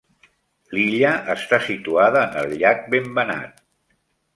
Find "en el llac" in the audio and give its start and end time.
2.31-2.85